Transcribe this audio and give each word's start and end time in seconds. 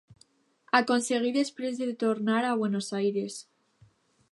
Aconseguí 0.79 1.33
després 1.35 1.77
de 1.83 1.89
tornar 2.05 2.41
a 2.47 2.57
Buenos 2.65 2.91
Aires. 3.03 3.39